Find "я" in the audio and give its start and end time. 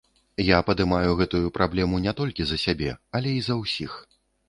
0.45-0.61